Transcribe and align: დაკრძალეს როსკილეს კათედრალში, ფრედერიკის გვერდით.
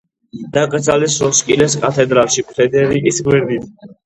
დაკრძალეს 0.53 1.17
როსკილეს 1.25 1.75
კათედრალში, 1.83 2.45
ფრედერიკის 2.49 3.23
გვერდით. 3.31 3.71